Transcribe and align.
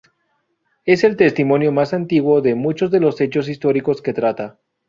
Es 0.83 1.03
el 1.03 1.15
testimonio 1.15 1.71
más 1.71 1.93
antiguo 1.93 2.41
de 2.41 2.55
muchos 2.55 2.89
de 2.89 2.99
los 2.99 3.21
hechos 3.21 3.47
históricos 3.47 4.01
que 4.01 4.13
trata. 4.13 4.57